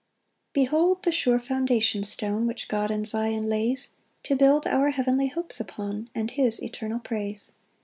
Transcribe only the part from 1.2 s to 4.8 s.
foundation stone Which God in Zion lays To build